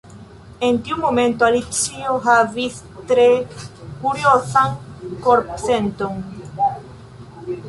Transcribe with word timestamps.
En 0.67 0.77
tiu 0.85 0.95
momento 1.01 1.45
Alicio 1.47 2.15
havis 2.29 2.79
tre 3.11 3.27
kuriozan 4.01 4.75
korpsenton. 5.27 6.19